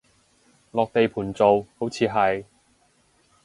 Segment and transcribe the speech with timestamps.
[0.71, 2.45] 落地盤做，好似係